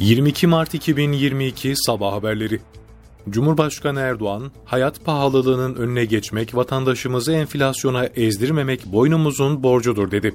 22 0.00 0.46
Mart 0.46 0.74
2022 0.74 1.74
Sabah 1.76 2.12
Haberleri 2.12 2.60
Cumhurbaşkanı 3.30 4.00
Erdoğan, 4.00 4.52
hayat 4.64 5.04
pahalılığının 5.04 5.74
önüne 5.74 6.04
geçmek, 6.04 6.54
vatandaşımızı 6.54 7.32
enflasyona 7.32 8.04
ezdirmemek 8.04 8.86
boynumuzun 8.86 9.62
borcudur 9.62 10.10
dedi. 10.10 10.34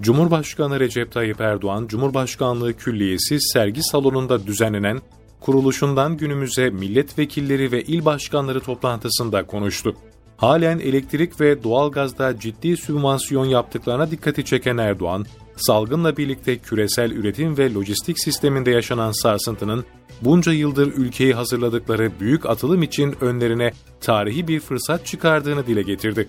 Cumhurbaşkanı 0.00 0.80
Recep 0.80 1.12
Tayyip 1.12 1.40
Erdoğan, 1.40 1.86
Cumhurbaşkanlığı 1.86 2.76
Külliyesi 2.76 3.40
sergi 3.40 3.82
salonunda 3.82 4.46
düzenlenen 4.46 5.00
kuruluşundan 5.40 6.16
günümüze 6.16 6.70
milletvekilleri 6.70 7.72
ve 7.72 7.82
il 7.82 8.04
başkanları 8.04 8.60
toplantısında 8.60 9.46
konuştu. 9.46 9.96
Halen 10.36 10.78
elektrik 10.78 11.40
ve 11.40 11.62
doğalgazda 11.62 12.40
ciddi 12.40 12.76
sübvansiyon 12.76 13.46
yaptıklarına 13.46 14.10
dikkati 14.10 14.44
çeken 14.44 14.76
Erdoğan, 14.76 15.26
salgınla 15.56 16.16
birlikte 16.16 16.58
küresel 16.58 17.10
üretim 17.10 17.58
ve 17.58 17.74
lojistik 17.74 18.20
sisteminde 18.20 18.70
yaşanan 18.70 19.12
sarsıntının 19.22 19.84
bunca 20.22 20.52
yıldır 20.52 20.86
ülkeyi 20.86 21.34
hazırladıkları 21.34 22.12
büyük 22.20 22.46
atılım 22.46 22.82
için 22.82 23.14
önlerine 23.20 23.72
tarihi 24.00 24.48
bir 24.48 24.60
fırsat 24.60 25.06
çıkardığını 25.06 25.66
dile 25.66 25.82
getirdi. 25.82 26.28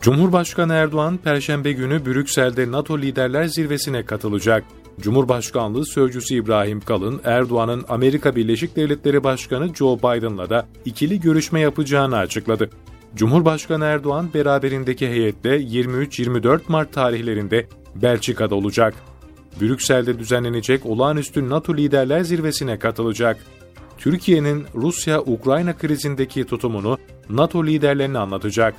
Cumhurbaşkanı 0.00 0.72
Erdoğan, 0.72 1.16
Perşembe 1.16 1.72
günü 1.72 2.06
Brüksel'de 2.06 2.72
NATO 2.72 2.98
Liderler 2.98 3.44
Zirvesi'ne 3.44 4.04
katılacak. 4.04 4.64
Cumhurbaşkanlığı 5.00 5.86
Sözcüsü 5.86 6.34
İbrahim 6.34 6.80
Kalın, 6.80 7.20
Erdoğan'ın 7.24 7.84
Amerika 7.88 8.36
Birleşik 8.36 8.76
Devletleri 8.76 9.24
Başkanı 9.24 9.74
Joe 9.74 9.98
Biden'la 9.98 10.50
da 10.50 10.68
ikili 10.84 11.20
görüşme 11.20 11.60
yapacağını 11.60 12.16
açıkladı. 12.16 12.70
Cumhurbaşkanı 13.16 13.84
Erdoğan 13.84 14.30
beraberindeki 14.34 15.08
heyetle 15.08 15.56
23-24 15.56 16.60
Mart 16.68 16.92
tarihlerinde 16.92 17.66
Belçika'da 17.94 18.54
olacak. 18.54 18.94
Brüksel'de 19.60 20.18
düzenlenecek 20.18 20.86
olağanüstü 20.86 21.48
NATO 21.48 21.76
Liderler 21.76 22.20
Zirvesi'ne 22.20 22.78
katılacak. 22.78 23.36
Türkiye'nin 23.98 24.66
Rusya-Ukrayna 24.74 25.76
krizindeki 25.76 26.44
tutumunu 26.44 26.98
NATO 27.30 27.66
liderlerine 27.66 28.18
anlatacak. 28.18 28.74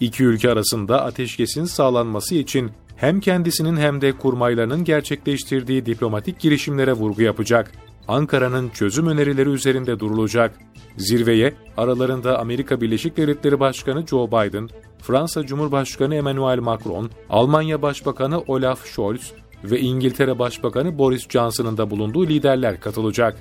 İki 0.00 0.24
ülke 0.24 0.50
arasında 0.50 1.04
ateşkesin 1.04 1.64
sağlanması 1.64 2.34
için 2.34 2.70
hem 2.96 3.20
kendisinin 3.20 3.76
hem 3.76 4.00
de 4.00 4.12
kurmaylarının 4.12 4.84
gerçekleştirdiği 4.84 5.86
diplomatik 5.86 6.40
girişimlere 6.40 6.92
vurgu 6.92 7.22
yapacak. 7.22 7.72
Ankara'nın 8.08 8.68
çözüm 8.68 9.06
önerileri 9.06 9.48
üzerinde 9.48 10.00
durulacak. 10.00 10.58
Zirveye 10.96 11.54
aralarında 11.76 12.38
Amerika 12.38 12.80
Birleşik 12.80 13.16
Devletleri 13.16 13.60
Başkanı 13.60 14.06
Joe 14.06 14.26
Biden, 14.26 14.68
Fransa 15.02 15.46
Cumhurbaşkanı 15.46 16.14
Emmanuel 16.14 16.58
Macron, 16.58 17.10
Almanya 17.30 17.82
Başbakanı 17.82 18.40
Olaf 18.40 18.86
Scholz 18.86 19.32
ve 19.64 19.80
İngiltere 19.80 20.38
Başbakanı 20.38 20.98
Boris 20.98 21.28
Johnson'ın 21.28 21.76
da 21.76 21.90
bulunduğu 21.90 22.26
liderler 22.26 22.80
katılacak. 22.80 23.36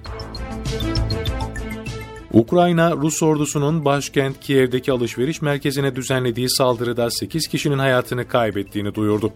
Ukrayna, 2.34 2.96
Rus 2.96 3.24
ordusunun 3.24 3.86
başkent 3.86 4.40
Kiev'deki 4.40 4.92
alışveriş 4.92 5.42
merkezine 5.42 5.96
düzenlediği 5.96 6.50
saldırıda 6.50 7.12
8 7.12 7.48
kişinin 7.48 7.78
hayatını 7.80 8.28
kaybettiğini 8.28 8.96
duyurdu. 8.96 9.34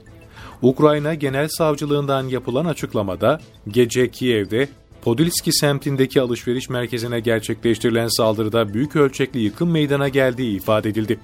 Ukrayna 0.62 1.14
Genel 1.14 1.48
Savcılığından 1.48 2.24
yapılan 2.24 2.66
açıklamada 2.66 3.40
gece 3.68 4.12
Kiev'de 4.12 4.70
Podilski 5.02 5.54
semtindeki 5.54 6.22
alışveriş 6.22 6.70
merkezine 6.70 7.20
gerçekleştirilen 7.20 8.08
saldırıda 8.08 8.74
büyük 8.74 8.96
ölçekli 8.96 9.40
yıkım 9.40 9.72
meydana 9.72 10.10
geldiği 10.10 10.56
ifade 10.56 10.90
edildi. 10.90 11.20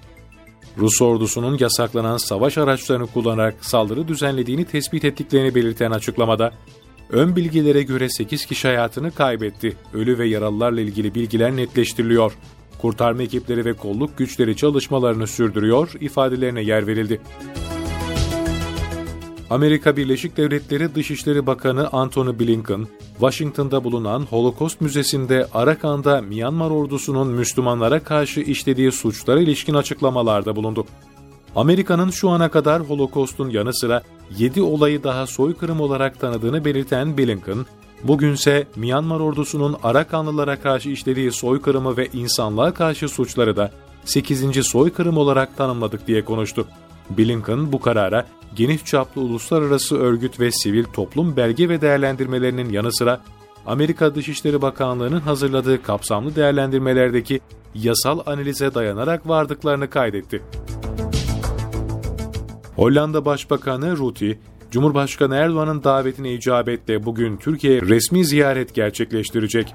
Rus 0.78 1.02
ordusunun 1.02 1.58
yasaklanan 1.60 2.18
savaş 2.18 2.58
araçlarını 2.58 3.08
kullanarak 3.08 3.66
saldırı 3.66 4.08
düzenlediğini 4.08 4.66
tespit 4.66 5.06
ettiklerini 5.06 5.56
belirten 5.56 5.92
açıklamada, 5.92 6.54
ön 7.10 7.36
bilgilere 7.36 7.84
göre 7.84 8.10
8 8.10 8.46
kişi 8.46 8.68
hayatını 8.68 9.12
kaybetti, 9.12 9.78
ölü 9.94 10.18
ve 10.18 10.28
yaralılarla 10.28 10.82
ilgili 10.82 11.16
bilgiler 11.16 11.56
netleştiriliyor. 11.56 12.34
Kurtarma 12.82 13.24
ekipleri 13.24 13.66
ve 13.66 13.74
kolluk 13.74 14.18
güçleri 14.18 14.56
çalışmalarını 14.56 15.28
sürdürüyor, 15.28 15.92
ifadelerine 16.00 16.62
yer 16.62 16.88
verildi. 16.88 17.22
Amerika 19.50 19.98
Birleşik 19.98 20.38
Devletleri 20.38 20.96
Dışişleri 20.96 21.48
Bakanı 21.48 21.90
Antony 21.92 22.40
Blinken, 22.40 22.88
Washington'da 23.12 23.84
bulunan 23.84 24.22
Holocaust 24.22 24.82
Müzesi'nde 24.82 25.48
Arakan'da 25.54 26.22
Myanmar 26.22 26.70
ordusunun 26.72 27.28
Müslümanlara 27.28 28.04
karşı 28.04 28.40
işlediği 28.40 28.92
suçlara 28.92 29.40
ilişkin 29.40 29.74
açıklamalarda 29.74 30.56
bulundu. 30.56 30.86
Amerika'nın 31.56 32.10
şu 32.10 32.30
ana 32.30 32.50
kadar 32.50 32.82
Holocaust'un 32.82 33.50
yanı 33.50 33.74
sıra 33.74 34.02
7 34.38 34.62
olayı 34.62 35.04
daha 35.04 35.28
soykırım 35.28 35.82
olarak 35.82 36.20
tanıdığını 36.20 36.66
belirten 36.66 37.18
Blinken, 37.18 37.66
bugünse 38.04 38.68
Myanmar 38.76 39.20
ordusunun 39.20 39.76
Arakanlılara 39.84 40.60
karşı 40.60 40.90
işlediği 40.90 41.32
soykırımı 41.32 41.98
ve 41.98 42.08
insanlığa 42.14 42.74
karşı 42.74 43.10
suçları 43.10 43.58
da 43.58 43.72
8. 44.06 44.66
soykırım 44.66 45.18
olarak 45.18 45.58
tanımladık 45.58 46.08
diye 46.08 46.26
konuştu. 46.26 46.68
Blinken 47.10 47.72
bu 47.72 47.80
karara 47.80 48.28
geniş 48.56 48.86
çaplı 48.86 49.22
uluslararası 49.22 49.98
örgüt 49.98 50.40
ve 50.40 50.52
sivil 50.52 50.84
toplum 50.84 51.38
belge 51.38 51.70
ve 51.70 51.82
değerlendirmelerinin 51.82 52.70
yanı 52.70 52.94
sıra 52.94 53.22
Amerika 53.66 54.16
Dışişleri 54.16 54.62
Bakanlığı'nın 54.62 55.20
hazırladığı 55.20 55.84
kapsamlı 55.84 56.36
değerlendirmelerdeki 56.36 57.40
yasal 57.76 58.20
analize 58.26 58.74
dayanarak 58.74 59.28
vardıklarını 59.28 59.90
kaydetti. 59.90 60.44
Hollanda 62.76 63.26
Başbakanı 63.26 63.98
Rutte, 63.98 64.40
Cumhurbaşkanı 64.72 65.36
Erdoğan'ın 65.36 65.84
davetine 65.84 66.34
icabetle 66.34 67.06
bugün 67.06 67.38
Türkiye 67.38 67.82
resmi 67.82 68.26
ziyaret 68.26 68.74
gerçekleştirecek. 68.74 69.74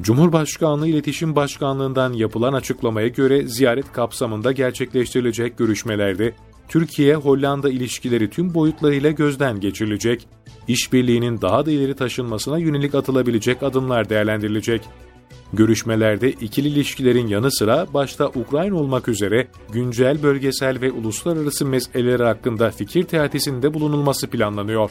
Cumhurbaşkanlığı 0.00 0.88
İletişim 0.88 1.36
Başkanlığı'ndan 1.36 2.12
yapılan 2.12 2.52
açıklamaya 2.52 3.08
göre 3.08 3.46
ziyaret 3.46 3.92
kapsamında 3.92 4.52
gerçekleştirilecek 4.52 5.58
görüşmelerde 5.58 6.34
Türkiye-Hollanda 6.68 7.70
ilişkileri 7.70 8.30
tüm 8.30 8.54
boyutlarıyla 8.54 9.10
gözden 9.10 9.60
geçirilecek, 9.60 10.26
işbirliğinin 10.68 11.40
daha 11.40 11.66
da 11.66 11.70
ileri 11.70 11.94
taşınmasına 11.94 12.58
yönelik 12.58 12.94
atılabilecek 12.94 13.62
adımlar 13.62 14.08
değerlendirilecek. 14.08 14.82
Görüşmelerde 15.52 16.30
ikili 16.30 16.68
ilişkilerin 16.68 17.26
yanı 17.26 17.52
sıra 17.52 17.86
başta 17.94 18.28
Ukrayna 18.28 18.76
olmak 18.76 19.08
üzere 19.08 19.48
güncel 19.72 20.22
bölgesel 20.22 20.80
ve 20.80 20.92
uluslararası 20.92 21.66
meseleler 21.66 22.20
hakkında 22.20 22.70
fikir 22.70 23.02
teatisinde 23.02 23.74
bulunulması 23.74 24.30
planlanıyor. 24.30 24.90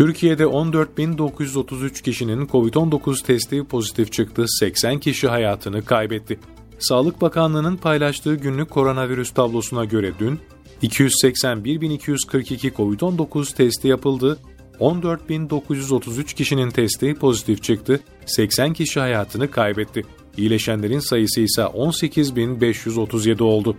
Türkiye'de 0.00 0.42
14.933 0.42 2.02
kişinin 2.02 2.46
COVID-19 2.46 3.22
testi 3.26 3.64
pozitif 3.64 4.12
çıktı, 4.12 4.44
80 4.48 4.98
kişi 4.98 5.28
hayatını 5.28 5.84
kaybetti. 5.84 6.38
Sağlık 6.78 7.20
Bakanlığı'nın 7.20 7.76
paylaştığı 7.76 8.34
günlük 8.34 8.70
koronavirüs 8.70 9.30
tablosuna 9.30 9.84
göre 9.84 10.12
dün 10.18 10.38
281.242 10.82 12.70
COVID-19 12.70 13.54
testi 13.56 13.88
yapıldı, 13.88 14.38
14.933 14.80 16.34
kişinin 16.34 16.70
testi 16.70 17.14
pozitif 17.14 17.62
çıktı, 17.62 18.00
80 18.26 18.72
kişi 18.72 19.00
hayatını 19.00 19.50
kaybetti. 19.50 20.02
İyileşenlerin 20.36 21.00
sayısı 21.00 21.40
ise 21.40 21.62
18.537 21.62 23.42
oldu. 23.42 23.76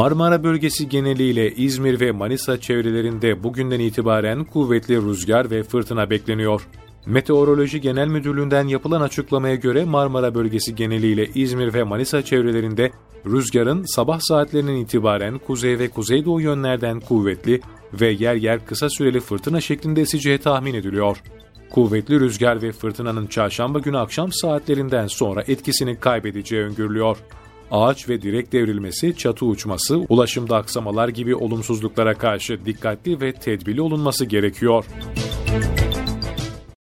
Marmara 0.00 0.44
bölgesi 0.44 0.88
geneliyle 0.88 1.54
İzmir 1.54 2.00
ve 2.00 2.12
Manisa 2.12 2.60
çevrelerinde 2.60 3.42
bugünden 3.42 3.80
itibaren 3.80 4.44
kuvvetli 4.44 4.96
rüzgar 4.96 5.50
ve 5.50 5.62
fırtına 5.62 6.10
bekleniyor. 6.10 6.66
Meteoroloji 7.06 7.80
Genel 7.80 8.08
Müdürlüğü'nden 8.08 8.68
yapılan 8.68 9.00
açıklamaya 9.00 9.54
göre 9.54 9.84
Marmara 9.84 10.34
bölgesi 10.34 10.74
geneliyle 10.74 11.26
İzmir 11.34 11.74
ve 11.74 11.82
Manisa 11.82 12.22
çevrelerinde 12.22 12.90
rüzgarın 13.26 13.84
sabah 13.96 14.18
saatlerinin 14.20 14.76
itibaren 14.76 15.38
kuzey 15.38 15.78
ve 15.78 15.88
kuzeydoğu 15.88 16.40
yönlerden 16.40 17.00
kuvvetli 17.00 17.60
ve 18.00 18.10
yer 18.10 18.34
yer 18.34 18.66
kısa 18.66 18.90
süreli 18.90 19.20
fırtına 19.20 19.60
şeklinde 19.60 20.00
eseceği 20.00 20.38
tahmin 20.38 20.74
ediliyor. 20.74 21.22
Kuvvetli 21.70 22.20
rüzgar 22.20 22.62
ve 22.62 22.72
fırtınanın 22.72 23.26
çarşamba 23.26 23.78
günü 23.78 23.98
akşam 23.98 24.32
saatlerinden 24.32 25.06
sonra 25.06 25.44
etkisini 25.48 26.00
kaybedeceği 26.00 26.62
öngörülüyor. 26.62 27.16
Ağaç 27.70 28.08
ve 28.08 28.22
direk 28.22 28.52
devrilmesi, 28.52 29.16
çatı 29.16 29.46
uçması, 29.46 29.98
ulaşımda 30.08 30.56
aksamalar 30.56 31.08
gibi 31.08 31.34
olumsuzluklara 31.34 32.14
karşı 32.14 32.64
dikkatli 32.66 33.20
ve 33.20 33.32
tedbirli 33.32 33.80
olunması 33.80 34.24
gerekiyor. 34.24 34.84
Müzik 35.56 35.79